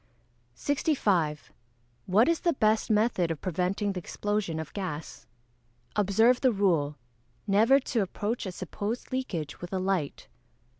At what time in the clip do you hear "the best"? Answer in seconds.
2.39-2.89